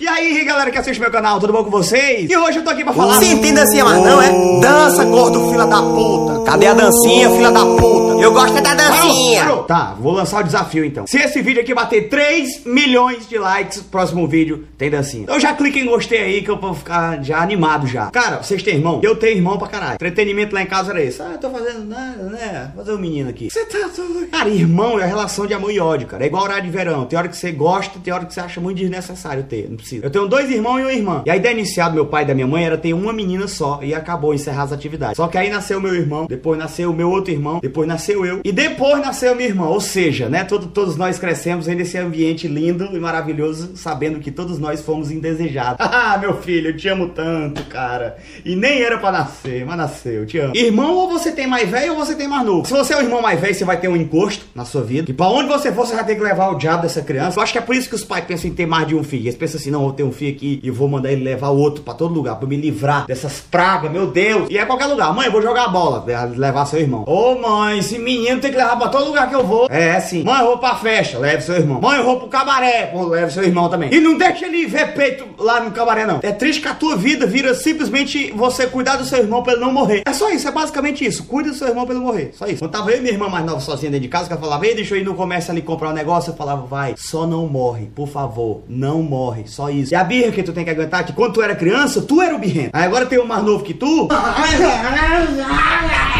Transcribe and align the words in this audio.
E 0.00 0.06
aí, 0.06 0.44
galera 0.44 0.70
que 0.70 0.78
assiste 0.78 1.00
meu 1.00 1.10
canal, 1.10 1.40
tudo 1.40 1.52
bom 1.52 1.64
com 1.64 1.70
vocês? 1.70 2.30
E 2.30 2.36
hoje 2.36 2.58
eu 2.58 2.64
tô 2.64 2.70
aqui 2.70 2.84
pra 2.84 2.92
falar. 2.92 3.18
Sim, 3.18 3.38
tem 3.38 3.52
dancinha, 3.52 3.84
mas 3.84 4.00
não 4.00 4.22
é? 4.22 4.60
Dança, 4.60 5.04
gordo, 5.04 5.50
fila 5.50 5.66
da 5.66 5.82
puta. 5.82 6.44
Cadê 6.44 6.68
a 6.68 6.74
dancinha, 6.74 7.28
fila 7.30 7.50
da 7.50 7.66
puta? 7.66 7.97
Eu 8.22 8.32
gosto 8.32 8.58
é 8.58 8.60
da 8.60 8.74
dancinha. 8.74 9.40
Parou, 9.40 9.56
parou. 9.56 9.64
Tá, 9.64 9.96
vou 9.98 10.12
lançar 10.12 10.40
o 10.40 10.44
desafio 10.44 10.84
então. 10.84 11.06
Se 11.06 11.18
esse 11.18 11.40
vídeo 11.42 11.62
aqui 11.62 11.74
bater 11.74 12.08
3 12.08 12.64
milhões 12.64 13.28
de 13.28 13.38
likes, 13.38 13.80
próximo 13.82 14.26
vídeo 14.26 14.66
tem 14.76 14.90
dancinha. 14.90 15.24
Então 15.24 15.38
já 15.38 15.54
clica 15.54 15.78
em 15.78 15.86
gostei 15.86 16.20
aí 16.20 16.42
que 16.42 16.50
eu 16.50 16.58
vou 16.58 16.74
ficar 16.74 17.22
já 17.22 17.40
animado 17.40 17.86
já. 17.86 18.10
Cara, 18.10 18.42
vocês 18.42 18.62
têm 18.62 18.76
irmão? 18.76 19.00
Eu 19.02 19.16
tenho 19.16 19.36
irmão 19.36 19.58
pra 19.58 19.68
caralho. 19.68 19.94
Entretenimento 19.94 20.54
lá 20.54 20.62
em 20.62 20.66
casa 20.66 20.90
era 20.90 21.02
esse. 21.02 21.20
Ah, 21.22 21.32
eu 21.32 21.38
tô 21.38 21.50
fazendo 21.50 21.84
nada, 21.84 22.22
né? 22.24 22.72
Fazer 22.74 22.92
um 22.92 22.98
menino 22.98 23.28
aqui. 23.28 23.50
Você 23.50 23.64
tá 23.64 23.88
tudo. 23.94 24.26
Cara, 24.28 24.48
irmão 24.48 24.98
é 24.98 25.04
a 25.04 25.06
relação 25.06 25.46
de 25.46 25.54
amor 25.54 25.72
e 25.72 25.80
ódio, 25.80 26.06
cara. 26.06 26.24
É 26.24 26.26
igual 26.26 26.44
horário 26.44 26.64
de 26.64 26.70
verão. 26.70 27.04
Tem 27.04 27.18
hora 27.18 27.28
que 27.28 27.36
você 27.36 27.52
gosta, 27.52 27.98
tem 27.98 28.12
hora 28.12 28.24
que 28.24 28.34
você 28.34 28.40
acha 28.40 28.60
muito 28.60 28.78
desnecessário 28.78 29.44
ter. 29.44 29.68
Não 29.68 29.76
precisa. 29.76 30.06
Eu 30.06 30.10
tenho 30.10 30.26
dois 30.26 30.50
irmãos 30.50 30.80
e 30.80 30.82
uma 30.82 30.92
irmã. 30.92 31.22
E 31.26 31.30
a 31.30 31.36
ideia 31.36 31.52
inicial 31.52 31.90
do 31.90 31.94
meu 31.94 32.06
pai 32.06 32.24
e 32.24 32.26
da 32.26 32.34
minha 32.34 32.46
mãe 32.46 32.64
era 32.64 32.76
ter 32.76 32.92
uma 32.92 33.12
menina 33.12 33.46
só. 33.46 33.80
E 33.82 33.94
acabou 33.94 34.34
encerrar 34.34 34.64
as 34.64 34.72
atividades. 34.72 35.16
Só 35.16 35.28
que 35.28 35.38
aí 35.38 35.50
nasceu 35.50 35.80
meu 35.80 35.94
irmão, 35.94 36.26
depois 36.26 36.58
nasceu 36.58 36.90
o 36.90 36.94
meu 36.94 37.10
outro 37.10 37.32
irmão, 37.32 37.60
depois 37.60 37.86
nasceu 37.88 38.07
eu. 38.12 38.40
E 38.44 38.52
depois 38.52 39.00
nasceu 39.00 39.34
minha 39.34 39.48
irmã. 39.48 39.66
Ou 39.66 39.80
seja, 39.80 40.28
né? 40.28 40.44
Todo, 40.44 40.66
todos 40.66 40.96
nós 40.96 41.18
crescemos 41.18 41.66
nesse 41.66 41.98
ambiente 41.98 42.48
lindo 42.48 42.88
e 42.92 42.98
maravilhoso, 42.98 43.76
sabendo 43.76 44.20
que 44.20 44.30
todos 44.30 44.58
nós 44.58 44.80
fomos 44.80 45.10
indesejados. 45.10 45.78
Ah, 45.98 46.16
meu 46.16 46.36
filho, 46.40 46.68
eu 46.70 46.76
te 46.76 46.88
amo 46.88 47.08
tanto, 47.08 47.64
cara. 47.64 48.18
E 48.44 48.54
nem 48.54 48.82
era 48.82 48.98
pra 48.98 49.10
nascer, 49.10 49.64
mas 49.66 49.76
nasceu, 49.76 50.12
eu 50.12 50.26
te 50.26 50.38
amo. 50.38 50.56
Irmão, 50.56 50.94
ou 50.94 51.08
você 51.08 51.32
tem 51.32 51.46
mais 51.46 51.68
velho 51.68 51.92
ou 51.92 51.98
você 51.98 52.14
tem 52.14 52.28
mais 52.28 52.46
novo. 52.46 52.66
Se 52.66 52.72
você 52.72 52.92
é 52.92 52.96
o 52.96 53.00
irmão 53.00 53.20
mais 53.20 53.40
velho, 53.40 53.54
você 53.54 53.64
vai 53.64 53.78
ter 53.78 53.88
um 53.88 53.96
encosto 53.96 54.46
na 54.54 54.64
sua 54.64 54.82
vida. 54.82 55.10
E 55.10 55.14
pra 55.14 55.26
onde 55.28 55.48
você 55.48 55.72
for, 55.72 55.86
você 55.86 55.94
vai 55.94 56.04
ter 56.04 56.14
que 56.14 56.22
levar 56.22 56.50
o 56.50 56.54
diabo 56.54 56.82
dessa 56.82 57.02
criança. 57.02 57.38
Eu 57.38 57.42
acho 57.42 57.52
que 57.52 57.58
é 57.58 57.62
por 57.62 57.74
isso 57.74 57.88
que 57.88 57.94
os 57.94 58.04
pais 58.04 58.24
pensam 58.24 58.48
em 58.50 58.54
ter 58.54 58.66
mais 58.66 58.86
de 58.86 58.94
um 58.94 59.02
filho. 59.02 59.24
Eles 59.24 59.36
pensam 59.36 59.58
assim, 59.58 59.70
não, 59.70 59.80
vou 59.80 59.92
ter 59.92 60.02
um 60.02 60.12
filho 60.12 60.34
aqui 60.36 60.60
e 60.62 60.70
vou 60.70 60.88
mandar 60.88 61.10
ele 61.10 61.24
levar 61.24 61.48
outro 61.48 61.82
pra 61.82 61.94
todo 61.94 62.14
lugar, 62.14 62.36
pra 62.36 62.48
me 62.48 62.56
livrar 62.56 63.06
dessas 63.06 63.40
pragas, 63.40 63.90
meu 63.90 64.06
Deus. 64.06 64.48
E 64.50 64.58
é 64.58 64.64
qualquer 64.64 64.86
lugar. 64.86 65.12
Mãe, 65.14 65.26
eu 65.26 65.32
vou 65.32 65.42
jogar 65.42 65.68
bola, 65.68 66.04
levar 66.36 66.66
seu 66.66 66.80
irmão. 66.80 67.04
Ô 67.06 67.34
mãe, 67.36 67.82
esse 67.98 68.00
menino 68.00 68.40
tem 68.40 68.50
que 68.50 68.56
levar 68.56 68.76
pra 68.76 68.88
todo 68.88 69.06
lugar 69.06 69.28
que 69.28 69.34
eu 69.34 69.44
vou. 69.44 69.66
É, 69.68 69.96
assim. 69.96 70.22
Mãe, 70.22 70.40
eu 70.40 70.46
vou 70.46 70.58
pra 70.58 70.76
festa, 70.76 71.18
leve 71.18 71.42
seu 71.42 71.56
irmão. 71.56 71.80
Mãe, 71.80 71.98
eu 71.98 72.04
vou 72.04 72.20
pro 72.20 72.28
cabaré, 72.28 72.86
pô, 72.86 73.04
leve 73.04 73.32
seu 73.32 73.42
irmão 73.42 73.68
também. 73.68 73.92
E 73.92 74.00
não 74.00 74.16
deixa 74.16 74.46
ele 74.46 74.66
ver 74.66 74.94
peito 74.94 75.26
lá 75.38 75.60
no 75.60 75.72
cabaré, 75.72 76.06
não. 76.06 76.20
É 76.22 76.32
triste 76.32 76.62
que 76.62 76.68
a 76.68 76.74
tua 76.74 76.96
vida 76.96 77.26
vira 77.26 77.54
simplesmente 77.54 78.32
você 78.32 78.66
cuidar 78.66 78.96
do 78.96 79.04
seu 79.04 79.18
irmão 79.18 79.42
pra 79.42 79.52
ele 79.52 79.62
não 79.62 79.72
morrer. 79.72 80.02
É 80.06 80.12
só 80.12 80.30
isso, 80.30 80.46
é 80.46 80.50
basicamente 80.50 81.04
isso. 81.04 81.24
Cuida 81.24 81.50
do 81.50 81.56
seu 81.56 81.68
irmão 81.68 81.84
pra 81.84 81.94
ele 81.94 82.04
não 82.04 82.10
morrer. 82.10 82.30
Só 82.34 82.46
isso. 82.46 82.60
Quando 82.60 82.70
tava 82.70 82.90
eu 82.90 82.98
e 82.98 83.00
minha 83.00 83.12
irmã 83.12 83.28
mais 83.28 83.44
nova 83.44 83.60
sozinha 83.60 83.90
dentro 83.90 84.04
de 84.04 84.08
casa, 84.08 84.26
que 84.26 84.32
ela 84.32 84.40
falava, 84.40 84.66
ei, 84.66 84.74
deixa 84.74 84.94
eu 84.94 85.00
ir 85.00 85.04
no 85.04 85.14
comércio 85.14 85.50
ali 85.50 85.62
comprar 85.62 85.90
um 85.90 85.94
negócio, 85.94 86.30
eu 86.30 86.36
falava, 86.36 86.66
vai, 86.66 86.94
só 86.96 87.26
não 87.26 87.46
morre, 87.46 87.90
por 87.94 88.08
favor, 88.08 88.62
não 88.68 89.02
morre. 89.02 89.44
Só 89.46 89.70
isso. 89.70 89.92
E 89.92 89.96
a 89.96 90.04
birra 90.04 90.30
que 90.30 90.42
tu 90.42 90.52
tem 90.52 90.64
que 90.64 90.70
aguentar, 90.70 91.04
que 91.04 91.12
quando 91.12 91.34
tu 91.34 91.42
era 91.42 91.56
criança, 91.56 92.02
tu 92.02 92.22
era 92.22 92.34
o 92.34 92.38
birrento. 92.38 92.70
Aí 92.72 92.84
agora 92.84 93.06
tem 93.06 93.18
um 93.18 93.26
mais 93.26 93.42
novo 93.42 93.64
que 93.64 93.74
tu. 93.74 94.08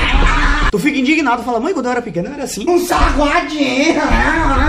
Tu 0.70 0.78
fica 0.78 0.98
indignado, 0.98 1.42
fala, 1.42 1.58
mãe, 1.58 1.72
quando 1.72 1.86
eu 1.86 1.92
era 1.92 2.02
pequeno 2.02 2.28
eu 2.28 2.34
era 2.34 2.44
assim. 2.44 2.68
Um 2.68 2.78
saguadinho. 2.78 4.00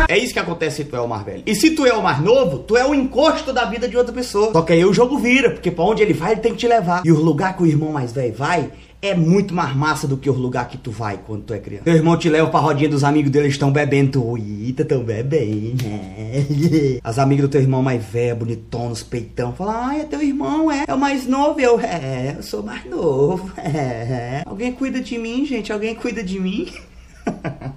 É 0.08 0.18
isso 0.18 0.32
que 0.32 0.40
acontece 0.40 0.78
se 0.78 0.86
tu 0.86 0.96
é 0.96 1.02
o 1.02 1.08
mais 1.08 1.24
velho. 1.24 1.44
E 1.46 1.54
se 1.54 1.72
tu 1.72 1.86
é 1.86 1.94
o 1.94 2.02
mais 2.02 2.22
novo, 2.22 2.60
tu 2.60 2.78
é 2.78 2.86
o 2.86 2.96
encosto 2.96 3.52
da 3.52 3.66
vida 3.66 3.88
de 3.88 3.98
outra 3.98 4.14
pessoa. 4.14 4.54
Só 4.54 4.62
que 4.62 4.72
aí 4.72 4.86
o 4.86 4.94
jogo 4.94 5.18
vira, 5.18 5.50
porque 5.50 5.70
pra 5.70 5.84
onde 5.84 6.02
ele 6.02 6.14
vai, 6.14 6.32
ele 6.32 6.42
tem 6.42 6.54
que 6.54 6.60
te 6.60 6.68
levar. 6.68 7.02
E 7.04 7.12
o 7.12 7.20
lugar 7.20 7.56
que 7.58 7.64
o 7.64 7.66
irmão 7.66 7.92
mais 7.92 8.14
velho 8.14 8.34
vai, 8.34 8.70
é 9.02 9.16
muito 9.16 9.54
mais 9.54 9.74
massa 9.76 10.08
do 10.08 10.18
que 10.18 10.30
o 10.30 10.34
lugar 10.34 10.68
que 10.68 10.78
tu 10.78 10.92
vai 10.92 11.18
quando 11.26 11.44
tu 11.44 11.54
é 11.54 11.60
criança. 11.60 11.86
Teu 11.86 11.96
irmão 11.96 12.18
te 12.18 12.30
leva 12.30 12.50
pra 12.50 12.60
rodinha 12.60 12.90
dos 12.90 13.04
amigos 13.04 13.32
dele, 13.32 13.48
estão 13.48 13.72
bebendo. 13.72 14.38
Eita, 14.38 14.84
tão 14.84 15.04
bebendo. 15.04 15.86
né? 15.86 17.00
As 17.04 17.18
amigas 17.18 17.48
do 17.48 17.52
teu 17.52 17.62
irmão 17.62 17.82
mais 17.82 18.04
velho, 18.04 18.36
bonitão, 18.36 18.90
nos 18.90 19.02
peitão, 19.02 19.54
falam, 19.54 19.88
ah, 19.88 19.98
é 19.98 20.04
teu 20.04 20.22
irmão, 20.22 20.70
é. 20.70 20.84
É 20.88 20.94
o 20.94 21.00
mais 21.00 21.26
novo. 21.26 21.60
Eu, 21.60 21.80
é, 21.80 22.36
eu 22.38 22.44
sou 22.44 22.62
mais 22.64 22.86
novo. 22.86 23.52
É. 23.70 24.42
Alguém 24.46 24.72
cuida 24.72 25.00
de 25.00 25.18
mim, 25.18 25.46
gente? 25.46 25.72
Alguém 25.72 25.94
cuida 25.94 26.24
de 26.24 26.40
mim? 26.40 26.68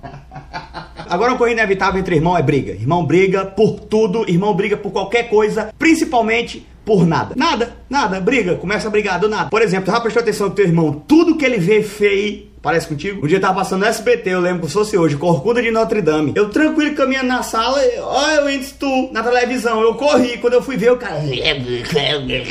Agora, 1.08 1.32
uma 1.32 1.38
coisa 1.38 1.52
inevitável 1.52 2.00
entre 2.00 2.16
irmão 2.16 2.36
é 2.36 2.42
briga. 2.42 2.72
Irmão 2.72 3.04
briga 3.04 3.44
por 3.44 3.80
tudo, 3.80 4.28
irmão 4.28 4.54
briga 4.54 4.76
por 4.76 4.90
qualquer 4.90 5.28
coisa, 5.28 5.72
principalmente 5.78 6.66
por 6.84 7.06
nada. 7.06 7.34
Nada, 7.36 7.76
nada, 7.88 8.20
briga, 8.20 8.56
começa 8.56 8.88
a 8.88 8.90
brigar 8.90 9.18
do 9.18 9.28
nada. 9.28 9.50
Por 9.50 9.62
exemplo, 9.62 9.92
já 9.92 10.00
prestou 10.00 10.22
atenção 10.22 10.48
no 10.48 10.54
teu 10.54 10.66
irmão, 10.66 11.02
tudo 11.06 11.36
que 11.36 11.44
ele 11.44 11.58
vê 11.58 11.82
feio. 11.82 12.50
Parece 12.62 12.86
contigo? 12.86 13.24
Um 13.24 13.26
dia 13.26 13.38
eu 13.38 13.40
tava 13.40 13.56
passando 13.56 13.80
no 13.80 13.86
SBT, 13.86 14.30
eu 14.30 14.40
lembro 14.40 14.60
que 14.62 14.68
se 14.68 14.74
fosse 14.74 14.96
hoje, 14.96 15.16
Corcunda 15.16 15.60
de 15.60 15.72
Notre 15.72 16.00
Dame. 16.00 16.32
Eu 16.36 16.48
tranquilo 16.48 16.94
caminhando 16.94 17.26
na 17.26 17.42
sala, 17.42 17.80
olha 17.98 18.44
o 18.44 18.48
índice 18.48 18.74
tu 18.74 19.10
na 19.10 19.20
televisão. 19.20 19.80
Eu 19.80 19.96
corri, 19.96 20.38
quando 20.38 20.52
eu 20.54 20.62
fui 20.62 20.76
ver, 20.76 20.92
o 20.92 20.96
cara. 20.96 21.16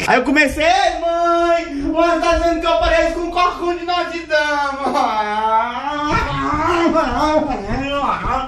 Aí 0.08 0.18
eu 0.18 0.24
comecei, 0.24 0.66
mãe, 1.00 1.82
você 1.82 2.20
tá 2.20 2.38
dizendo 2.38 2.60
que 2.60 2.68
eu 2.68 2.78
pareço 2.78 3.14
com 3.14 3.32
Corcunda 3.32 3.80
de 3.80 3.86
Notre 3.86 4.20
Dame. 4.26 4.82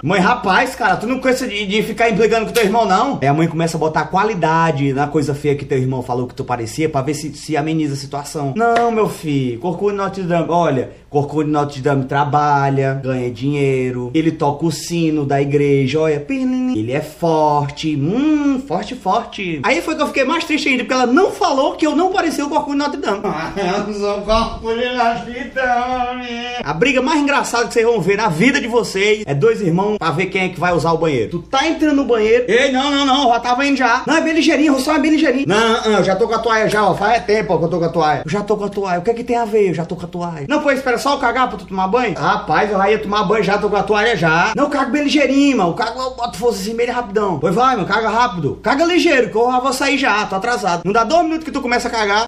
Mãe, 0.03 0.19
rapaz, 0.19 0.75
cara, 0.75 0.97
tu 0.97 1.07
não 1.07 1.19
cansa 1.19 1.47
de, 1.47 1.65
de 1.65 1.81
ficar 1.81 2.09
implicando 2.09 2.45
com 2.45 2.51
teu 2.51 2.65
irmão, 2.65 2.85
não? 2.85 3.19
Aí 3.21 3.27
a 3.27 3.33
mãe 3.33 3.47
começa 3.47 3.77
a 3.77 3.79
botar 3.79 4.05
qualidade 4.05 4.91
na 4.91 5.07
coisa 5.07 5.33
feia 5.33 5.55
que 5.55 5.63
teu 5.63 5.77
irmão 5.77 6.03
falou 6.03 6.27
que 6.27 6.35
tu 6.35 6.43
parecia 6.43 6.89
pra 6.89 7.01
ver 7.01 7.13
se, 7.13 7.33
se 7.33 7.55
ameniza 7.55 7.93
a 7.93 7.97
situação. 7.97 8.53
Não, 8.55 8.91
meu 8.91 9.07
filho, 9.07 9.59
Corcunda 9.59 10.03
Notre 10.03 10.23
Dame, 10.23 10.47
olha, 10.49 10.91
Corcunda 11.09 11.49
Notre 11.49 11.81
Dame 11.81 12.03
trabalha, 12.03 12.99
ganha 13.01 13.31
dinheiro, 13.31 14.11
ele 14.13 14.31
toca 14.31 14.65
o 14.65 14.71
sino 14.71 15.25
da 15.25 15.41
igreja, 15.41 16.01
olha, 16.01 16.25
ele 16.29 16.91
é 16.91 17.01
forte, 17.01 17.95
hum, 17.95 18.61
forte, 18.67 18.95
forte. 18.95 19.61
Aí 19.63 19.81
foi 19.81 19.95
que 19.95 20.01
eu 20.01 20.07
fiquei 20.07 20.25
mais 20.25 20.43
triste 20.43 20.67
ainda, 20.67 20.83
porque 20.83 20.93
ela 20.93 21.05
não 21.05 21.31
falou 21.31 21.75
que 21.75 21.87
eu 21.87 21.95
não 21.95 22.11
parecia 22.11 22.45
o 22.45 22.49
Corcunda 22.49 22.85
Notre 22.85 22.99
Dame. 22.99 23.21
Eu 23.55 23.93
sou 23.93 24.21
Corcunda 24.21 24.81
de 24.81 24.95
Notre 24.95 25.43
Dame. 25.51 26.29
A 26.63 26.73
briga 26.73 27.01
mais 27.01 27.21
engraçada 27.21 27.67
que 27.67 27.73
vocês 27.73 27.85
ver 28.01 28.17
na 28.17 28.27
vida 28.27 28.59
de 28.59 28.67
vocês 28.67 29.23
é 29.25 29.33
dois 29.33 29.61
irmãos 29.61 29.97
pra 29.97 30.11
ver 30.11 30.27
quem 30.27 30.43
é 30.43 30.49
que 30.49 30.59
vai 30.59 30.73
usar 30.73 30.91
o 30.91 30.97
banheiro. 30.97 31.31
Tu 31.31 31.39
tá 31.43 31.67
entrando 31.67 31.95
no 31.95 32.05
banheiro, 32.05 32.45
ei, 32.47 32.71
não, 32.71 32.91
não, 32.91 33.05
não, 33.05 33.29
já 33.29 33.39
tava 33.39 33.65
indo 33.65 33.77
já. 33.77 34.03
Não, 34.05 34.17
é 34.17 34.21
bem 34.21 34.33
ligeirinho, 34.33 34.79
só 34.79 34.95
é 34.95 34.99
bem 34.99 35.11
ligeirinho. 35.11 35.45
Não, 35.47 35.81
não, 35.83 35.97
eu 35.99 36.03
já 36.03 36.15
tô 36.15 36.27
com 36.27 36.35
a 36.35 36.39
toalha 36.39 36.69
já, 36.69 36.87
ó, 36.87 36.95
faz 36.95 37.23
tempo 37.25 37.53
ó, 37.53 37.57
que 37.57 37.65
eu 37.65 37.69
tô 37.69 37.79
com 37.79 37.85
a 37.85 37.89
toalha. 37.89 38.21
Eu 38.25 38.31
já 38.31 38.41
tô 38.41 38.57
com 38.57 38.65
a 38.65 38.69
toalha, 38.69 38.99
o 38.99 39.03
que 39.03 39.11
é 39.11 39.13
que 39.13 39.23
tem 39.23 39.37
a 39.37 39.45
ver? 39.45 39.69
Eu 39.69 39.73
já 39.73 39.85
tô 39.85 39.95
com 39.95 40.05
a 40.05 40.07
toalha. 40.07 40.45
Não, 40.47 40.61
pô, 40.61 40.71
espera 40.71 40.97
só 40.97 41.13
eu 41.13 41.19
cagar 41.19 41.49
pra 41.49 41.57
tu 41.57 41.65
tomar 41.65 41.87
banho? 41.87 42.15
Rapaz, 42.15 42.71
eu 42.71 42.77
já 42.77 42.91
ia 42.91 42.99
tomar 42.99 43.23
banho 43.23 43.43
já, 43.43 43.57
tô 43.57 43.69
com 43.69 43.75
a 43.75 43.83
toalha 43.83 44.15
já. 44.15 44.53
Não, 44.55 44.69
cago 44.69 44.91
bem 44.91 45.03
ligeirinho, 45.03 45.57
mano. 45.57 45.73
Cago, 45.73 46.01
eu 46.01 46.11
boto 46.11 46.37
força 46.37 46.61
assim 46.61 46.75
bem 46.75 46.89
rapidão. 46.89 47.39
Pois 47.39 47.55
vai, 47.55 47.75
mano, 47.75 47.87
caga 47.87 48.09
rápido. 48.09 48.59
Caga 48.61 48.85
ligeiro, 48.85 49.29
que 49.29 49.35
eu 49.35 49.51
já 49.51 49.59
vou 49.59 49.73
sair 49.73 49.97
já, 49.97 50.25
tô 50.25 50.35
atrasado. 50.35 50.81
Não 50.85 50.93
dá 50.93 51.03
dois 51.03 51.23
minutos 51.23 51.45
que 51.45 51.51
tu 51.51 51.61
começa 51.61 51.87
a 51.87 51.91
cagar. 51.91 52.25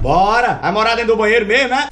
Bora! 0.00 0.58
Vai 0.60 0.72
morar 0.72 0.94
dentro 0.96 1.12
do 1.12 1.16
banheiro 1.16 1.46
mesmo, 1.46 1.68
né? 1.68 1.86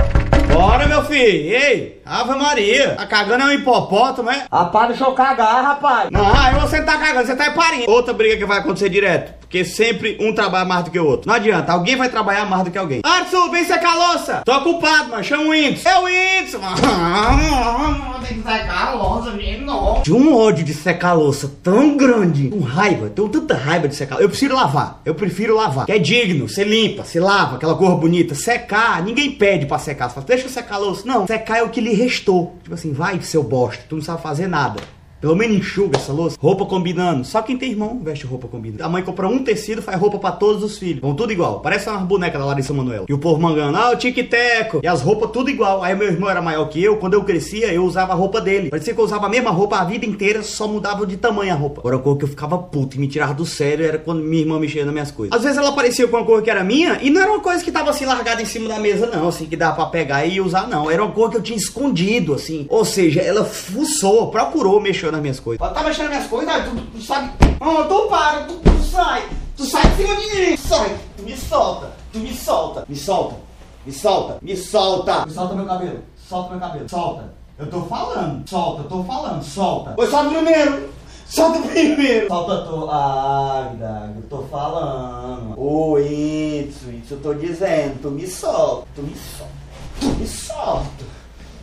Bora, 0.52 0.86
meu 0.86 1.04
filho! 1.04 1.54
Ei! 1.54 2.02
Ave 2.04 2.34
Maria! 2.34 2.96
Tá 2.96 3.06
cagando 3.06 3.44
é 3.44 3.46
um 3.46 3.52
hipopótamo, 3.52 4.30
é? 4.30 4.46
Rapaz, 4.50 4.88
deixa 4.88 5.04
eu 5.04 5.12
cagar, 5.12 5.62
rapaz. 5.64 6.10
Não, 6.10 6.26
aí 6.36 6.54
você 6.54 6.78
não 6.78 6.86
tá 6.86 6.98
cagando, 6.98 7.26
você 7.26 7.36
tá 7.36 7.50
parinho. 7.52 7.88
Outra 7.88 8.12
briga 8.12 8.36
que 8.36 8.44
vai 8.44 8.58
acontecer 8.58 8.88
direto. 8.88 9.39
Porque 9.50 9.64
sempre 9.64 10.16
um 10.20 10.32
trabalha 10.32 10.64
mais 10.64 10.84
do 10.84 10.92
que 10.92 10.98
o 11.00 11.04
outro. 11.04 11.26
Não 11.26 11.34
adianta, 11.34 11.72
alguém 11.72 11.96
vai 11.96 12.08
trabalhar 12.08 12.48
mais 12.48 12.62
do 12.62 12.70
que 12.70 12.78
alguém. 12.78 13.00
Arthur, 13.02 13.50
vem 13.50 13.64
secar 13.64 13.94
a 13.94 14.12
louça! 14.12 14.42
Tô 14.44 14.56
ocupado, 14.56 15.10
mano. 15.10 15.24
Chama 15.24 15.42
o 15.42 15.48
Whindersson. 15.48 15.88
É 15.88 15.98
o 15.98 16.04
Whindersson, 16.04 16.58
mano. 16.60 18.20
Tem 18.24 18.40
que 18.40 18.48
secar 18.48 18.86
a 18.86 18.94
louça 18.94 19.32
de 19.32 19.56
novo. 19.56 20.04
De 20.04 20.12
um 20.12 20.36
ódio 20.36 20.64
de 20.64 20.72
secar 20.72 21.08
a 21.08 21.14
louça 21.14 21.50
tão 21.64 21.96
grande, 21.96 22.48
com 22.48 22.60
raiva, 22.60 23.10
tenho 23.10 23.28
tanta 23.28 23.56
raiva 23.56 23.88
de 23.88 23.96
secar. 23.96 24.20
Eu 24.20 24.28
prefiro 24.28 24.54
lavar, 24.54 25.00
eu 25.04 25.16
prefiro 25.16 25.56
lavar. 25.56 25.86
Que 25.86 25.92
é 25.92 25.98
digno, 25.98 26.48
você 26.48 26.62
limpa, 26.62 27.02
você 27.02 27.18
lava, 27.18 27.56
aquela 27.56 27.74
cor 27.74 27.96
bonita. 27.96 28.36
Secar, 28.36 29.02
ninguém 29.02 29.32
pede 29.32 29.66
pra 29.66 29.80
secar. 29.80 30.10
Você 30.10 30.14
fala, 30.14 30.26
deixa 30.28 30.44
eu 30.44 30.50
secar 30.50 30.76
a 30.76 30.78
louça. 30.78 31.02
Não, 31.04 31.26
secar 31.26 31.58
é 31.58 31.64
o 31.64 31.70
que 31.70 31.80
lhe 31.80 31.92
restou. 31.92 32.56
Tipo 32.62 32.74
assim, 32.76 32.92
vai, 32.92 33.20
seu 33.20 33.42
bosta, 33.42 33.82
tu 33.88 33.96
não 33.96 34.02
sabe 34.02 34.22
fazer 34.22 34.46
nada. 34.46 34.80
Pelo 35.20 35.36
menos 35.36 35.56
enxuga 35.56 35.98
essa 35.98 36.12
louça. 36.12 36.36
Roupa 36.40 36.64
combinando. 36.64 37.24
Só 37.24 37.42
quem 37.42 37.56
tem 37.56 37.70
irmão 37.70 38.00
veste 38.02 38.26
roupa 38.26 38.48
combinando. 38.48 38.82
A 38.82 38.88
mãe 38.88 39.02
compra 39.02 39.28
um 39.28 39.44
tecido, 39.44 39.82
faz 39.82 39.98
roupa 39.98 40.18
pra 40.18 40.32
todos 40.32 40.62
os 40.62 40.78
filhos. 40.78 41.00
Vão 41.00 41.14
tudo 41.14 41.32
igual. 41.32 41.60
Parece 41.60 41.88
umas 41.88 42.02
bonecas 42.02 42.40
da 42.40 42.46
Larissa 42.46 42.72
Manoela. 42.72 43.06
E 43.08 43.12
o 43.12 43.18
povo 43.18 43.40
mangando, 43.40 43.76
ah, 43.76 43.90
o 43.90 43.96
tic-teco. 43.96 44.80
E 44.82 44.86
as 44.86 45.02
roupas 45.02 45.30
tudo 45.30 45.50
igual. 45.50 45.82
Aí 45.82 45.94
meu 45.94 46.08
irmão 46.08 46.30
era 46.30 46.40
maior 46.40 46.64
que 46.68 46.82
eu. 46.82 46.96
Quando 46.96 47.14
eu 47.14 47.24
crescia, 47.24 47.72
eu 47.72 47.84
usava 47.84 48.12
a 48.12 48.16
roupa 48.16 48.40
dele. 48.40 48.70
Parecia 48.70 48.94
que 48.94 49.00
eu 49.00 49.04
usava 49.04 49.26
a 49.26 49.28
mesma 49.28 49.50
roupa 49.50 49.78
a 49.78 49.84
vida 49.84 50.06
inteira, 50.06 50.42
só 50.42 50.66
mudava 50.66 51.06
de 51.06 51.16
tamanho 51.16 51.52
a 51.52 51.56
roupa. 51.56 51.80
Agora 51.80 51.96
a 51.96 51.98
cor 51.98 52.16
que 52.16 52.24
eu 52.24 52.28
ficava 52.28 52.56
puto 52.58 52.96
e 52.96 53.00
me 53.00 53.08
tirava 53.08 53.34
do 53.34 53.44
sério 53.44 53.84
era 53.84 53.98
quando 53.98 54.22
minha 54.22 54.42
irmã 54.42 54.58
mexia 54.58 54.84
nas 54.84 54.92
minhas 54.92 55.10
coisas. 55.10 55.36
Às 55.36 55.42
vezes 55.42 55.58
ela 55.58 55.68
aparecia 55.68 56.08
com 56.08 56.16
uma 56.16 56.24
cor 56.24 56.42
que 56.42 56.50
era 56.50 56.64
minha 56.64 56.98
e 57.02 57.10
não 57.10 57.20
era 57.20 57.30
uma 57.30 57.40
coisa 57.40 57.62
que 57.62 57.70
tava 57.70 57.90
assim 57.90 58.04
largada 58.04 58.40
em 58.40 58.46
cima 58.46 58.68
da 58.68 58.78
mesa, 58.78 59.06
não. 59.06 59.28
Assim, 59.28 59.46
que 59.46 59.56
dava 59.56 59.76
pra 59.76 59.86
pegar 59.86 60.24
e 60.24 60.40
usar, 60.40 60.68
não. 60.68 60.90
Era 60.90 61.04
uma 61.04 61.12
cor 61.12 61.30
que 61.30 61.36
eu 61.36 61.42
tinha 61.42 61.58
escondido, 61.58 62.34
assim. 62.34 62.66
Ou 62.68 62.84
seja, 62.84 63.20
ela 63.20 63.44
fuçou, 63.44 64.28
procurou 64.30 64.80
mexer 65.10 65.12
nas 65.12 65.20
minhas 65.20 65.40
coisas. 65.40 65.60
Ela 65.60 65.74
tá 65.74 65.82
mexendo 65.82 66.08
nas 66.08 66.16
minhas 66.16 66.30
coisas, 66.30 66.54
aí 66.54 66.62
tu, 66.62 66.80
tu 66.92 67.02
sabe. 67.02 67.30
Oh, 67.60 67.84
tu 67.84 68.08
para, 68.08 68.44
tu, 68.44 68.54
tu 68.54 68.82
sai. 68.84 69.28
Tu 69.56 69.66
sai 69.66 69.82
de 69.82 69.96
cima 69.96 70.16
de 70.16 70.50
mim. 70.50 70.56
Sai. 70.56 70.96
Tu 71.16 71.22
me 71.22 71.36
solta. 71.36 71.90
Tu 72.12 72.18
me 72.18 72.34
solta. 72.34 72.84
Me 72.88 72.96
solta. 72.96 73.36
Me 73.84 73.92
solta. 73.92 74.38
Me 74.42 74.56
solta. 74.56 75.26
Me 75.26 75.32
solta 75.32 75.54
meu 75.54 75.66
cabelo. 75.66 75.98
Solta 76.28 76.50
meu 76.50 76.60
cabelo. 76.60 76.88
Solta. 76.88 77.34
Eu 77.58 77.70
tô 77.70 77.82
falando. 77.82 78.48
Solta, 78.48 78.82
eu 78.82 78.88
tô 78.88 79.04
falando. 79.04 79.42
Solta. 79.42 79.94
Oi, 79.98 80.06
solta 80.06 80.30
primeiro. 80.30 80.88
Solta 81.26 81.58
primeiro. 81.68 82.28
Solta 82.28 82.62
tu. 82.64 82.88
Ah, 82.90 83.70
eu 84.16 84.22
tô 84.30 84.42
falando. 84.44 85.54
Ô, 85.60 85.98
isso, 85.98 86.90
isso 86.90 87.14
eu 87.14 87.20
tô 87.20 87.34
dizendo. 87.34 88.00
Tu 88.00 88.10
me 88.10 88.26
solta, 88.26 88.86
tu 88.96 89.02
me 89.02 89.14
solta, 89.14 89.52
tu 90.00 90.06
me 90.06 90.26
solta. 90.26 91.19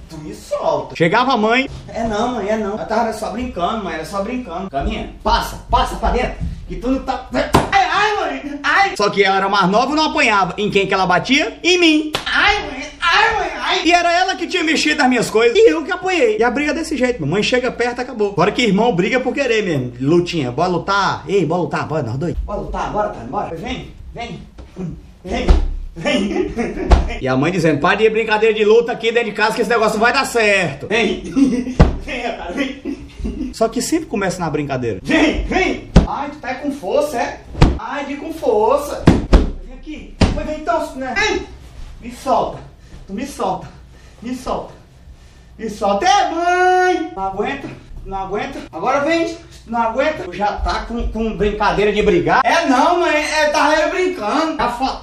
Tu 0.09 0.17
me 0.17 0.33
solta. 0.33 0.95
Chegava 0.95 1.33
a 1.33 1.37
mãe. 1.37 1.69
É 1.89 2.03
não, 2.03 2.35
mãe, 2.35 2.47
é 2.47 2.57
não. 2.57 2.77
Eu 2.77 2.85
tava 2.85 3.11
só 3.11 3.31
brincando, 3.31 3.83
mãe, 3.83 3.95
era 3.95 4.05
só 4.05 4.23
brincando. 4.23 4.69
Caminha, 4.69 5.13
passa, 5.21 5.57
passa 5.69 5.95
pra 5.97 6.11
dentro. 6.11 6.37
Que 6.67 6.75
tu 6.77 6.91
não 6.91 6.99
tá. 7.03 7.27
Ai, 7.33 7.85
ai, 7.91 8.15
mãe, 8.15 8.59
ai. 8.63 8.95
Só 8.97 9.09
que 9.09 9.23
ela 9.23 9.37
era 9.37 9.49
mais 9.49 9.69
nova 9.69 9.91
e 9.91 9.95
não 9.95 10.05
apanhava. 10.05 10.53
Em 10.57 10.69
quem 10.69 10.87
que 10.87 10.93
ela 10.93 11.05
batia? 11.05 11.59
Em 11.63 11.77
mim. 11.77 12.11
Ai, 12.25 12.65
mãe, 12.67 12.85
ai, 13.01 13.35
mãe, 13.35 13.49
ai. 13.55 13.85
E 13.85 13.91
era 13.91 14.11
ela 14.11 14.35
que 14.35 14.47
tinha 14.47 14.63
mexido 14.63 14.97
nas 14.97 15.09
minhas 15.09 15.29
coisas. 15.29 15.57
E 15.57 15.69
eu 15.69 15.83
que 15.83 15.91
apanhei. 15.91 16.37
E 16.37 16.43
a 16.43 16.51
briga 16.51 16.73
desse 16.73 16.95
jeito. 16.95 17.21
Mamãe 17.21 17.43
chega 17.43 17.71
perto, 17.71 17.99
acabou. 17.99 18.31
Agora 18.31 18.51
que 18.51 18.61
irmão 18.61 18.95
briga 18.95 19.19
por 19.19 19.33
querer 19.33 19.63
mesmo. 19.63 19.93
Lutinha, 19.99 20.51
bora 20.51 20.69
lutar. 20.69 21.23
Ei, 21.27 21.45
bora 21.45 21.61
lutar, 21.61 21.87
bora, 21.87 22.03
nós 22.03 22.17
dois. 22.17 22.35
Bora 22.45 22.61
lutar, 22.61 22.91
bora, 22.91 23.09
cara, 23.09 23.25
bora. 23.25 23.55
Vem, 23.55 23.93
vem, 24.13 24.39
vem. 25.23 25.47
Vem. 25.97 26.53
E 27.19 27.27
a 27.27 27.35
mãe 27.35 27.51
dizendo, 27.51 27.79
pare 27.79 28.03
de 28.03 28.09
brincadeira 28.09 28.53
de 28.53 28.63
luta 28.63 28.91
aqui 28.91 29.11
dentro 29.11 29.31
de 29.31 29.35
casa 29.35 29.55
que 29.55 29.61
esse 29.61 29.69
negócio 29.69 29.99
vai 29.99 30.13
dar 30.13 30.25
certo. 30.25 30.87
Vem. 30.87 31.23
Vem, 32.05 32.21
cara, 32.21 32.51
vem. 32.51 33.07
Só 33.53 33.67
que 33.67 33.81
sempre 33.81 34.05
começa 34.05 34.39
na 34.39 34.49
brincadeira. 34.49 34.99
Vem, 35.03 35.43
vem. 35.45 35.89
Ai, 36.07 36.29
tu 36.29 36.37
tá 36.37 36.53
com 36.55 36.71
força, 36.71 37.17
é? 37.17 37.39
Ai, 37.79 38.05
de 38.05 38.15
com 38.15 38.31
força. 38.31 39.03
Vem 39.65 39.73
aqui. 39.75 40.15
Foi, 40.33 40.43
vem 40.43 40.59
então, 40.59 40.95
né? 40.95 41.15
Vem. 41.17 41.41
Me 41.99 42.11
solta. 42.11 42.59
Tu 43.07 43.13
me 43.13 43.25
solta. 43.25 43.67
Me 44.21 44.35
solta. 44.35 44.73
Me 45.57 45.69
solta. 45.69 46.05
É, 46.05 46.29
mãe. 46.29 47.11
Não 47.15 47.23
aguenta. 47.23 47.67
Não 48.05 48.17
aguenta. 48.17 48.59
Agora 48.71 48.99
vem. 48.99 49.35
Não 49.65 49.81
aguenta. 49.81 50.23
Tu 50.23 50.33
já 50.33 50.53
tá 50.53 50.85
com, 50.85 51.07
com 51.11 51.35
brincadeira 51.35 51.91
de 51.91 52.03
brigar. 52.03 52.41
É 52.45 52.67
não, 52.67 52.99
mãe. 52.99 53.15
É, 53.15 53.47
tava 53.47 53.87
brincando. 53.87 54.55
Já 54.57 54.69
falei. 54.69 55.01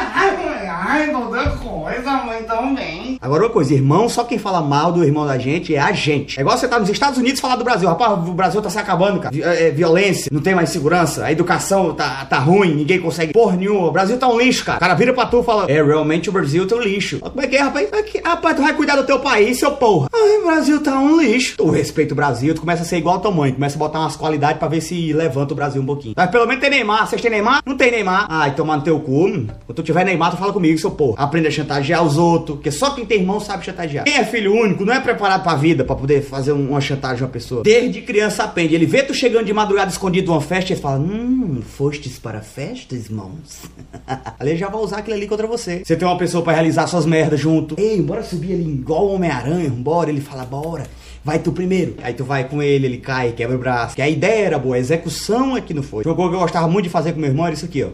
Ai, 0.00 0.66
ai, 0.68 1.10
toda 1.10 1.50
coisa, 1.50 2.12
mãe, 2.24 2.42
também. 2.42 3.18
Agora, 3.20 3.44
uma 3.44 3.50
coisa, 3.50 3.74
irmão, 3.74 4.08
só 4.08 4.24
quem 4.24 4.38
fala 4.38 4.60
mal 4.60 4.92
do 4.92 5.04
irmão 5.04 5.26
da 5.26 5.38
gente 5.38 5.74
é 5.74 5.80
a 5.80 5.92
gente. 5.92 6.38
É 6.38 6.42
igual 6.42 6.56
você 6.56 6.68
tá 6.68 6.78
nos 6.78 6.88
Estados 6.88 7.18
Unidos 7.18 7.40
falar 7.40 7.56
do 7.56 7.64
Brasil. 7.64 7.88
Rapaz, 7.88 8.12
o 8.12 8.32
Brasil 8.32 8.60
tá 8.60 8.70
se 8.70 8.78
acabando, 8.78 9.20
cara. 9.20 9.34
É, 9.36 9.68
é, 9.68 9.70
violência, 9.70 10.30
não 10.32 10.40
tem 10.40 10.54
mais 10.54 10.70
segurança, 10.70 11.24
a 11.24 11.32
educação 11.32 11.94
tá, 11.94 12.24
tá 12.26 12.38
ruim, 12.38 12.74
ninguém 12.74 13.00
consegue 13.00 13.32
porra 13.32 13.56
nenhuma. 13.56 13.88
O 13.88 13.92
Brasil 13.92 14.18
tá 14.18 14.28
um 14.28 14.38
lixo, 14.38 14.64
cara. 14.64 14.78
O 14.78 14.80
cara 14.80 14.94
vira 14.94 15.12
pra 15.12 15.26
tu 15.26 15.40
e 15.40 15.44
fala: 15.44 15.70
É, 15.70 15.82
realmente 15.82 16.28
o 16.28 16.32
Brasil 16.32 16.66
tá 16.66 16.76
um 16.76 16.80
lixo. 16.80 17.18
Como 17.20 17.40
é 17.40 17.46
que 17.46 17.56
é, 17.56 17.60
rapaz? 17.62 17.88
É 17.92 18.02
que, 18.02 18.18
rapaz, 18.18 18.56
tu 18.56 18.62
vai 18.62 18.74
cuidar 18.74 18.96
do 18.96 19.04
teu 19.04 19.18
país, 19.20 19.58
seu 19.58 19.72
porra. 19.72 20.08
Ai, 20.12 20.38
o 20.38 20.46
Brasil 20.46 20.82
tá 20.82 20.98
um 20.98 21.20
lixo. 21.20 21.56
Tu 21.56 21.70
respeita 21.70 22.12
o 22.12 22.16
Brasil, 22.16 22.54
tu 22.54 22.60
começa 22.60 22.82
a 22.82 22.86
ser 22.86 22.98
igual 22.98 23.16
a 23.16 23.20
tua 23.20 23.30
mãe, 23.30 23.52
começa 23.52 23.76
a 23.76 23.78
botar 23.78 24.00
umas 24.00 24.16
qualidades 24.16 24.58
pra 24.58 24.68
ver 24.68 24.80
se 24.80 25.12
levanta 25.12 25.52
o 25.52 25.56
Brasil 25.56 25.80
um 25.80 25.86
pouquinho. 25.86 26.14
Mas 26.16 26.30
pelo 26.30 26.46
menos 26.46 26.60
tem 26.60 26.70
Neymar. 26.70 27.06
Vocês 27.06 27.20
têm 27.20 27.30
Neymar? 27.30 27.62
Não 27.64 27.76
tem 27.76 27.90
Neymar. 27.90 28.26
Ai, 28.28 28.54
tomar 28.54 28.76
no 28.76 28.82
teu 28.82 29.00
cu. 29.00 29.14
Quando 29.14 29.76
tu 29.76 29.82
tiver 29.84 30.04
Neymar, 30.04 30.30
tu 30.30 30.36
fala 30.36 30.52
comigo, 30.52 30.78
seu 30.78 30.90
porra. 30.90 31.22
Aprende 31.22 31.48
a 31.48 31.50
chantagear 31.50 32.04
os 32.04 32.16
outros, 32.16 32.56
porque 32.56 32.70
só 32.70 32.90
quem 32.90 33.04
tem 33.04 33.20
irmão 33.20 33.40
sabe 33.40 33.64
chantagear. 33.64 34.04
Quem 34.04 34.16
é 34.16 34.24
filho 34.24 34.54
único 34.54 34.84
não 34.84 34.92
é 34.92 35.00
preparado 35.00 35.42
pra 35.42 35.54
vida, 35.54 35.84
pra 35.84 35.94
poder 35.94 36.22
fazer 36.22 36.52
uma 36.52 36.80
chantagem 36.80 37.22
a 37.22 37.26
uma 37.26 37.32
pessoa. 37.32 37.62
Desde 37.62 38.00
criança 38.02 38.44
aprende. 38.44 38.74
Ele 38.74 38.86
vê 38.86 39.02
tu 39.02 39.14
chegando 39.14 39.44
de 39.44 39.52
madrugada 39.52 39.90
escondido 39.90 40.30
numa 40.30 40.40
festa 40.40 40.72
e 40.72 40.76
fala: 40.76 40.98
Hum, 40.98 41.62
fostes 41.62 42.18
para 42.18 42.40
festas, 42.40 43.06
irmãos? 43.06 43.62
ali 44.38 44.56
já 44.56 44.68
vai 44.68 44.80
usar 44.80 44.98
aquilo 44.98 45.16
ali 45.16 45.26
contra 45.26 45.46
você. 45.46 45.82
Você 45.84 45.96
tem 45.96 46.06
uma 46.06 46.18
pessoa 46.18 46.42
pra 46.42 46.52
realizar 46.52 46.86
suas 46.86 47.06
merdas 47.06 47.38
junto. 47.38 47.74
Ei, 47.78 48.00
bora 48.00 48.22
subir 48.22 48.54
ali 48.54 48.64
igual 48.64 49.08
Homem-Aranha, 49.08 49.70
bora. 49.70 50.10
Ele 50.10 50.20
fala: 50.20 50.44
Bora. 50.44 50.84
Vai 51.24 51.38
tu 51.38 51.52
primeiro. 51.52 51.94
Aí 52.02 52.12
tu 52.12 52.22
vai 52.22 52.46
com 52.46 52.62
ele, 52.62 52.86
ele 52.86 52.98
cai, 52.98 53.32
quebra 53.32 53.56
o 53.56 53.58
braço. 53.58 53.96
Que 53.96 54.02
a 54.02 54.08
ideia 54.08 54.44
era 54.44 54.58
boa, 54.58 54.76
a 54.76 54.78
execução 54.78 55.56
é 55.56 55.60
que 55.62 55.72
não 55.72 55.82
foi. 55.82 56.04
Coisa 56.04 56.16
que 56.16 56.22
eu 56.22 56.38
gostava 56.38 56.68
muito 56.68 56.84
de 56.84 56.90
fazer 56.90 57.14
com 57.14 57.20
meu 57.20 57.30
irmão 57.30 57.46
era 57.46 57.54
isso 57.54 57.64
aqui, 57.64 57.82
ó. 57.82 57.88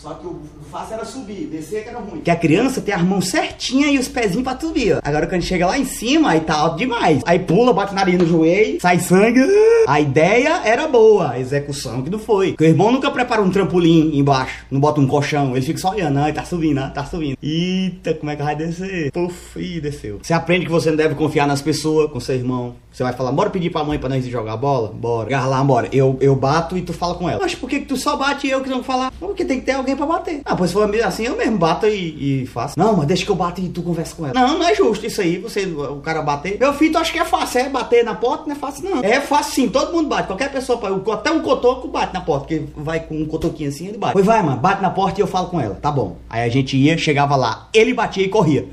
Só 0.00 0.14
que 0.14 0.26
o 0.26 0.40
fácil 0.70 0.94
era 0.94 1.04
subir, 1.04 1.46
descer 1.46 1.82
que 1.82 1.90
era 1.90 1.98
ruim. 1.98 2.22
Que 2.22 2.30
a 2.30 2.36
criança 2.36 2.80
tem 2.80 2.94
as 2.94 3.02
mãos 3.02 3.28
certinhas 3.28 3.92
e 3.92 3.98
os 3.98 4.08
pezinhos 4.08 4.44
pra 4.44 4.58
subir. 4.58 4.98
Agora 5.04 5.26
quando 5.26 5.42
chega 5.42 5.66
lá 5.66 5.78
em 5.78 5.84
cima, 5.84 6.30
aí 6.30 6.40
tá 6.40 6.54
alto 6.54 6.78
demais. 6.78 7.20
Aí 7.26 7.38
pula, 7.38 7.74
bate 7.74 7.94
nariz 7.94 8.16
no 8.18 8.26
joelho, 8.26 8.80
sai 8.80 8.98
sangue. 8.98 9.40
A 9.86 10.00
ideia 10.00 10.62
era 10.64 10.86
boa, 10.86 11.32
a 11.32 11.40
execução 11.40 12.02
que 12.02 12.10
não 12.10 12.18
foi. 12.18 12.50
Porque 12.50 12.64
o 12.64 12.66
irmão 12.66 12.92
nunca 12.92 13.10
prepara 13.10 13.42
um 13.42 13.50
trampolim 13.50 14.16
embaixo, 14.16 14.64
não 14.70 14.78
bota 14.78 15.00
um 15.00 15.06
colchão, 15.06 15.56
ele 15.56 15.66
fica 15.66 15.80
só 15.80 15.90
olhando, 15.90 16.18
ai, 16.18 16.32
tá 16.32 16.44
subindo, 16.44 16.78
ah, 16.78 16.90
tá 16.90 17.04
subindo. 17.04 17.36
Eita, 17.42 18.14
como 18.14 18.30
é 18.30 18.36
que 18.36 18.42
vai 18.42 18.54
descer? 18.54 19.10
Puf, 19.10 19.58
e 19.58 19.80
desceu. 19.80 20.20
Você 20.22 20.32
aprende 20.32 20.66
que 20.66 20.70
você 20.70 20.90
não 20.90 20.96
deve 20.96 21.14
confiar 21.14 21.46
nas 21.46 21.60
pessoas, 21.60 22.10
com 22.10 22.20
seu 22.20 22.36
irmão. 22.36 22.76
Você 22.92 23.02
vai 23.02 23.12
falar, 23.12 23.32
bora 23.32 23.50
pedir 23.50 23.70
pra 23.70 23.84
mãe 23.84 23.98
pra 23.98 24.08
nós 24.08 24.26
ir 24.26 24.30
jogar 24.30 24.56
bola? 24.56 24.92
Bora. 24.92 25.46
Lá, 25.46 25.64
bora. 25.64 25.88
Eu, 25.92 26.16
eu 26.20 26.34
bato 26.34 26.76
e 26.76 26.82
tu 26.82 26.92
fala 26.92 27.14
com 27.14 27.28
ela. 27.28 27.40
Mas 27.40 27.54
por 27.54 27.68
que, 27.68 27.80
que 27.80 27.86
tu 27.86 27.96
só 27.96 28.16
bate 28.16 28.46
e 28.46 28.50
eu 28.50 28.60
que 28.62 28.68
não 28.68 28.82
falar? 28.82 29.12
Porque 29.18 29.44
tem 29.44 29.60
que 29.60 29.66
ter 29.66 29.72
alguém 29.72 29.96
pra 29.96 30.06
bater. 30.06 30.42
Ah, 30.44 30.56
pois 30.56 30.70
se 30.70 30.74
for 30.74 30.90
assim, 31.04 31.24
eu 31.24 31.36
mesmo 31.36 31.56
bato 31.56 31.86
e, 31.86 32.42
e, 32.42 32.46
faço. 32.46 32.78
Não, 32.78 32.96
mas 32.96 33.06
deixa 33.06 33.24
que 33.24 33.30
eu 33.30 33.36
bato 33.36 33.60
e 33.60 33.68
tu 33.68 33.82
conversa 33.82 34.14
com 34.14 34.26
ela. 34.26 34.34
Não, 34.34 34.58
não 34.58 34.68
é 34.68 34.74
justo 34.74 35.06
isso 35.06 35.20
aí, 35.20 35.38
você, 35.38 35.64
o 35.64 35.96
cara 35.96 36.22
bater. 36.22 36.58
Meu 36.58 36.74
filho, 36.74 36.92
tu 36.92 36.98
acha 36.98 37.12
que 37.12 37.18
é 37.18 37.24
fácil? 37.24 37.60
É 37.60 37.68
bater 37.68 38.04
na 38.04 38.14
porta? 38.14 38.44
Não 38.46 38.52
é 38.52 38.58
fácil, 38.58 38.90
não. 38.90 39.02
É 39.02 39.20
fácil 39.20 39.54
sim, 39.54 39.68
todo 39.68 39.92
mundo 39.92 40.08
bate. 40.08 40.26
Qualquer 40.26 40.50
pessoa, 40.50 40.80
até 41.12 41.30
um 41.30 41.40
cotoco 41.40 41.88
bate 41.88 42.12
na 42.12 42.20
porta, 42.20 42.46
porque 42.46 42.64
vai 42.76 43.00
com 43.00 43.16
um 43.16 43.26
cotoquinho 43.26 43.68
assim, 43.68 43.88
ele 43.88 43.98
bate. 43.98 44.12
Pois 44.12 44.26
vai, 44.26 44.42
mano, 44.42 44.60
bate 44.60 44.82
na 44.82 44.90
porta 44.90 45.20
e 45.20 45.22
eu 45.22 45.26
falo 45.26 45.48
com 45.48 45.60
ela. 45.60 45.76
Tá 45.76 45.90
bom. 45.90 46.16
Aí 46.28 46.42
a 46.42 46.48
gente 46.48 46.76
ia, 46.76 46.98
chegava 46.98 47.36
lá, 47.36 47.68
ele 47.72 47.94
batia 47.94 48.24
e 48.24 48.28
corria. 48.28 48.66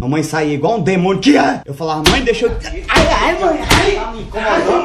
Mamãe 0.00 0.22
saía 0.22 0.54
igual 0.54 0.78
um 0.78 0.82
demônio 0.82 1.20
que 1.20 1.36
é. 1.36 1.60
Eu 1.66 1.74
falava, 1.74 2.02
mãe, 2.10 2.22
deixa 2.22 2.46
eu. 2.46 2.52
Ai, 2.88 3.06
ai, 3.06 3.38
mãe, 3.38 3.60
ai. 3.60 3.94
Tá 3.96 4.10
me 4.12 4.22
incomodando. 4.22 4.79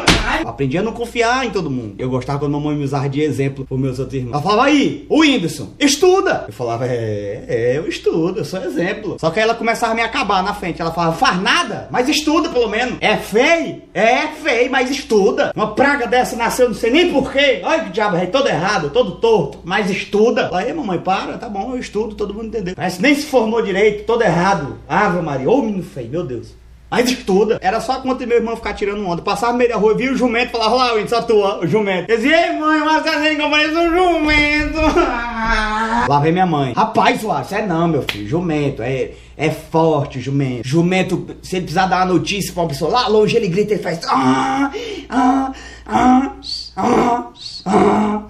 Aprendi 0.56 0.78
a 0.78 0.82
não 0.82 0.94
confiar 0.94 1.46
em 1.46 1.50
todo 1.50 1.70
mundo. 1.70 1.96
Eu 1.98 2.10
gostava 2.10 2.40
quando 2.40 2.54
mamãe 2.54 2.78
me 2.78 2.86
usava 2.86 3.10
de 3.10 3.20
exemplo 3.20 3.66
pros 3.66 3.78
meus 3.78 4.00
outros 4.00 4.18
irmãos. 4.18 4.36
Ela 4.36 4.42
falava, 4.42 4.64
aí, 4.64 5.06
o 5.10 5.20
Whindersson, 5.20 5.74
estuda! 5.78 6.46
Eu 6.48 6.54
falava, 6.54 6.86
é, 6.88 7.44
é, 7.46 7.78
eu 7.78 7.90
estudo, 7.90 8.40
eu 8.40 8.46
sou 8.46 8.64
exemplo. 8.64 9.18
Só 9.20 9.30
que 9.32 9.40
ela 9.40 9.54
começava 9.54 9.92
a 9.92 9.96
me 9.96 10.02
acabar 10.02 10.42
na 10.42 10.54
frente. 10.54 10.82
Ela 10.82 10.94
falava, 10.94 11.18
faz 11.18 11.42
nada, 11.42 11.90
mas 11.92 12.08
estuda 12.08 12.48
pelo 12.48 12.70
menos. 12.70 12.98
É 13.02 13.18
feio? 13.18 13.82
É 13.94 14.28
feio, 14.28 14.72
mas 14.72 14.90
estuda. 14.90 15.52
Uma 15.54 15.76
praga 15.76 16.08
dessa 16.08 16.38
nasceu, 16.38 16.70
não 16.70 16.76
sei 16.76 16.90
nem 16.90 17.12
porquê. 17.12 17.60
Olha 17.62 17.84
que 17.84 17.90
diabo, 17.90 18.16
é 18.16 18.26
todo 18.26 18.48
errado, 18.48 18.92
todo 18.92 19.16
torto, 19.16 19.60
mas 19.66 19.90
estuda. 19.90 20.50
Aí, 20.54 20.72
mamãe, 20.72 21.00
para, 21.00 21.38
tá 21.38 21.50
bom, 21.50 21.74
eu 21.74 21.80
estudo, 21.80 22.16
todo 22.16 22.34
mundo 22.34 22.48
entendeu. 22.48 22.76
Mas 22.78 22.98
nem 22.98 23.14
se 23.14 23.26
formou 23.26 23.62
direito, 23.62 24.06
todo 24.06 24.24
errado. 24.24 24.78
Ave 24.88 25.22
Maria, 25.22 25.50
ô 25.50 25.62
menino 25.62 25.84
feio, 25.84 26.10
meu 26.10 26.24
Deus. 26.24 26.56
Mas 26.96 27.12
estuda. 27.12 27.60
Era 27.62 27.82
só 27.82 28.00
quando 28.00 28.26
meu 28.26 28.38
irmão 28.38 28.56
ficar 28.56 28.74
tirando 28.74 29.06
onda. 29.06 29.22
Passava 29.22 29.52
no 29.52 29.58
meio 29.58 29.70
da 29.70 29.76
rua, 29.76 29.94
via 29.94 30.14
o 30.14 30.16
jumento, 30.16 30.52
falava, 30.52 30.76
lá, 30.76 30.94
Windows, 30.94 31.10
só 31.10 31.22
tua, 31.22 31.60
o 31.60 31.68
jumento. 31.68 32.10
Eu 32.10 32.16
dizia, 32.16 32.48
ei 32.48 32.58
mãe, 32.58 32.80
mas 32.80 33.06
assim 33.06 33.36
pareço 33.36 33.78
um 33.78 33.94
jumento. 33.94 34.80
Lá 36.08 36.20
vem 36.22 36.32
minha 36.32 36.46
mãe. 36.46 36.72
Rapaz, 36.74 37.20
Soares, 37.20 37.52
é 37.52 37.66
não, 37.66 37.90
meu 37.90 38.04
filho. 38.10 38.28
Jumento, 38.28 38.82
é, 38.82 39.12
é 39.36 39.50
forte 39.50 40.20
o 40.20 40.22
jumento. 40.22 40.66
Jumento, 40.66 41.36
se 41.42 41.58
ele 41.58 41.64
precisar 41.64 41.88
dar 41.88 41.98
uma 41.98 42.14
notícia 42.14 42.54
pra 42.54 42.64
uma 42.64 42.70
pessoa 42.70 42.92
lá 42.92 43.08
longe, 43.08 43.36
ele 43.36 43.50
grita 43.50 43.74
e 43.74 43.78
faz. 43.78 44.00
Ah, 44.08 44.72
ah, 45.10 45.52
ah, 45.86 46.32
ah, 46.78 47.32
ah. 47.66 48.24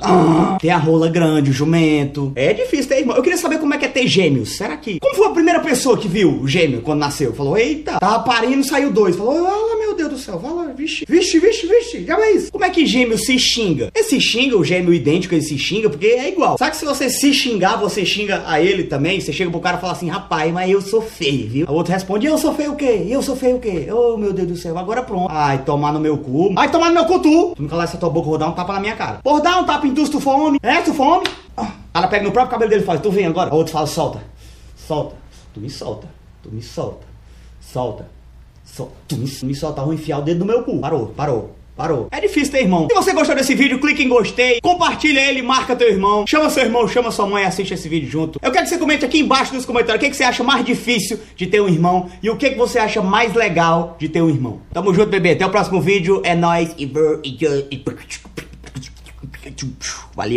Ah, 0.00 0.56
tem 0.60 0.70
a 0.70 0.78
rola 0.78 1.08
grande, 1.08 1.50
o 1.50 1.52
jumento. 1.52 2.32
É 2.34 2.52
difícil 2.52 2.88
ter 2.88 3.00
irmão. 3.00 3.16
Eu 3.16 3.22
queria 3.22 3.38
saber 3.38 3.58
como 3.58 3.74
é 3.74 3.78
que 3.78 3.84
é 3.84 3.88
ter 3.88 4.06
gêmeos. 4.06 4.56
Será 4.56 4.76
que. 4.76 4.98
Como 5.00 5.14
foi 5.14 5.26
a 5.26 5.30
primeira 5.30 5.60
pessoa 5.60 5.96
que 5.96 6.08
viu 6.08 6.40
o 6.40 6.48
gêmeo 6.48 6.82
quando 6.82 7.00
nasceu? 7.00 7.34
Falou, 7.34 7.56
eita, 7.56 7.98
tava 7.98 8.20
parindo, 8.24 8.64
saiu 8.66 8.92
dois. 8.92 9.16
Falou, 9.16 9.34
olha, 9.34 9.77
meu 9.77 9.77
Deus 10.08 10.20
do 10.20 10.24
céu, 10.24 10.38
vai 10.38 10.52
lá, 10.52 10.72
vixe, 10.72 11.04
vixe, 11.08 11.38
vixe, 11.38 11.66
vixe. 11.66 12.04
Já 12.04 12.18
é 12.20 12.32
isso. 12.32 12.52
Como 12.52 12.64
é 12.64 12.70
que 12.70 12.84
gêmeo 12.86 13.18
se 13.18 13.38
xinga? 13.38 13.90
Ele 13.94 14.04
se 14.04 14.20
xinga, 14.20 14.56
o 14.56 14.64
gêmeo 14.64 14.92
idêntico, 14.92 15.34
ele 15.34 15.42
se 15.42 15.58
xinga, 15.58 15.88
porque 15.88 16.06
é 16.06 16.28
igual. 16.28 16.58
Sabe 16.58 16.72
que 16.72 16.76
se 16.78 16.84
você 16.84 17.08
se 17.08 17.32
xingar, 17.32 17.76
você 17.76 18.04
xinga 18.04 18.42
a 18.46 18.60
ele 18.60 18.84
também? 18.84 19.20
Você 19.20 19.32
chega 19.32 19.50
pro 19.50 19.60
cara 19.60 19.78
e 19.78 19.80
fala 19.80 19.92
assim, 19.92 20.08
rapaz, 20.08 20.52
mas 20.52 20.70
eu 20.70 20.80
sou 20.80 21.00
feio, 21.00 21.48
viu? 21.48 21.66
O 21.68 21.72
outro 21.72 21.92
responde, 21.92 22.26
eu 22.26 22.38
sou 22.38 22.54
feio 22.54 22.72
o 22.72 22.76
quê? 22.76 23.06
Eu 23.08 23.22
sou 23.22 23.36
feio 23.36 23.56
o 23.56 23.60
quê? 23.60 23.88
Oh, 23.92 24.16
meu 24.16 24.32
Deus 24.32 24.48
do 24.48 24.56
céu, 24.56 24.76
agora 24.78 25.02
pronto. 25.02 25.28
Ai, 25.30 25.62
tomar 25.64 25.92
no 25.92 26.00
meu 26.00 26.18
cu. 26.18 26.52
Ai, 26.56 26.70
tomar 26.70 26.88
no 26.88 26.94
meu 26.94 27.04
cu 27.04 27.18
tu. 27.20 27.54
Tu 27.54 27.74
lá 27.74 27.84
essa 27.84 27.96
tua 27.96 28.10
boca, 28.10 28.28
vou 28.28 28.38
dar 28.38 28.48
um 28.48 28.52
tapa 28.52 28.72
na 28.74 28.80
minha 28.80 28.96
cara. 28.96 29.20
Por 29.22 29.40
dar 29.40 29.58
um 29.60 29.64
tapa 29.64 29.86
em 29.86 29.94
tu 29.94 30.04
se 30.04 30.12
tu 30.12 30.20
for 30.20 30.38
homem. 30.38 30.60
É, 30.62 30.80
tu 30.80 30.92
fome? 30.94 31.26
Ah, 31.56 31.72
ela 31.94 32.08
pega 32.08 32.24
no 32.24 32.32
próprio 32.32 32.52
cabelo 32.52 32.70
dele 32.70 32.82
e 32.82 32.86
fala, 32.86 32.98
tu 32.98 33.10
vem 33.10 33.26
agora. 33.26 33.52
O 33.52 33.56
outro 33.56 33.72
fala, 33.72 33.86
solta. 33.86 34.22
Solta. 34.76 35.16
Tu 35.52 35.60
me 35.60 35.70
solta. 35.70 36.08
Tu 36.42 36.50
me 36.50 36.62
solta. 36.62 37.06
Solta. 37.60 38.17
Solta. 38.74 38.92
Tu 39.08 39.16
me, 39.16 39.28
me 39.42 39.54
solta, 39.54 39.82
vou 39.82 39.92
enfiar 39.92 40.18
o 40.18 40.22
dedo 40.22 40.40
no 40.40 40.46
meu 40.46 40.62
cu. 40.62 40.80
Parou, 40.80 41.06
parou. 41.08 41.58
Parou. 41.78 42.08
É 42.10 42.20
difícil 42.20 42.50
ter 42.50 42.62
irmão. 42.62 42.88
Se 42.90 42.94
você 42.96 43.12
gostou 43.12 43.36
desse 43.36 43.54
vídeo, 43.54 43.78
clique 43.78 44.02
em 44.02 44.08
gostei, 44.08 44.60
compartilha 44.60 45.20
ele, 45.20 45.42
marca 45.42 45.76
teu 45.76 45.88
irmão, 45.88 46.26
chama 46.26 46.50
seu 46.50 46.64
irmão, 46.64 46.88
chama 46.88 47.12
sua 47.12 47.24
mãe, 47.24 47.44
assiste 47.44 47.72
esse 47.72 47.88
vídeo 47.88 48.10
junto. 48.10 48.40
Eu 48.42 48.50
quero 48.50 48.64
que 48.64 48.70
você 48.70 48.78
comente 48.78 49.04
aqui 49.04 49.20
embaixo 49.20 49.54
nos 49.54 49.64
comentários 49.64 50.02
o 50.02 50.04
que, 50.04 50.10
que 50.10 50.16
você 50.16 50.24
acha 50.24 50.42
mais 50.42 50.64
difícil 50.64 51.20
de 51.36 51.46
ter 51.46 51.60
um 51.60 51.68
irmão 51.68 52.10
e 52.20 52.28
o 52.30 52.36
que, 52.36 52.50
que 52.50 52.58
você 52.58 52.80
acha 52.80 53.00
mais 53.00 53.32
legal 53.32 53.96
de 53.96 54.08
ter 54.08 54.20
um 54.20 54.28
irmão. 54.28 54.60
Tamo 54.72 54.92
junto, 54.92 55.08
bebê. 55.08 55.32
Até 55.34 55.46
o 55.46 55.50
próximo 55.50 55.80
vídeo. 55.80 56.20
É 56.24 56.34
nóis. 56.34 56.74
Valeu. 60.16 60.36